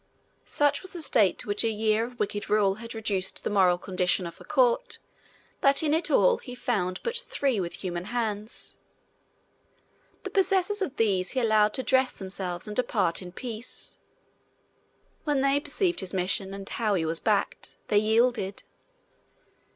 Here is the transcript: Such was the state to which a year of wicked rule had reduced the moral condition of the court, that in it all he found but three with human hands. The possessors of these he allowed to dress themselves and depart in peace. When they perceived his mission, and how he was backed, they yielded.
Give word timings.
Such 0.47 0.81
was 0.81 0.93
the 0.93 1.01
state 1.03 1.37
to 1.37 1.47
which 1.47 1.63
a 1.63 1.69
year 1.69 2.05
of 2.05 2.19
wicked 2.19 2.49
rule 2.49 2.73
had 2.81 2.95
reduced 2.95 3.43
the 3.43 3.51
moral 3.51 3.77
condition 3.77 4.25
of 4.25 4.37
the 4.39 4.43
court, 4.43 4.97
that 5.59 5.83
in 5.83 5.93
it 5.93 6.09
all 6.09 6.39
he 6.39 6.55
found 6.55 6.99
but 7.03 7.15
three 7.17 7.59
with 7.59 7.75
human 7.83 8.05
hands. 8.05 8.77
The 10.23 10.31
possessors 10.31 10.81
of 10.81 10.95
these 10.95 11.33
he 11.33 11.39
allowed 11.39 11.75
to 11.75 11.83
dress 11.83 12.13
themselves 12.13 12.67
and 12.67 12.75
depart 12.75 13.21
in 13.21 13.31
peace. 13.31 13.99
When 15.23 15.41
they 15.41 15.59
perceived 15.59 15.99
his 15.99 16.15
mission, 16.15 16.51
and 16.51 16.67
how 16.67 16.95
he 16.95 17.05
was 17.05 17.19
backed, 17.19 17.75
they 17.89 17.99
yielded. 17.99 18.63